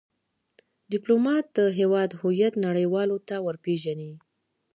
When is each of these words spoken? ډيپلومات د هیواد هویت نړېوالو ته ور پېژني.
ډيپلومات 0.91 1.45
د 1.57 1.59
هیواد 1.79 2.09
هویت 2.21 2.53
نړېوالو 2.65 3.17
ته 3.27 3.35
ور 3.45 3.55
پېژني. 3.65 4.11